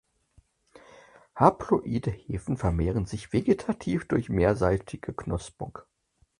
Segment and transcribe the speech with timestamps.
[1.35, 5.77] Haploide Hefen vermehren sich vegetativ durch mehrseitige Knospung.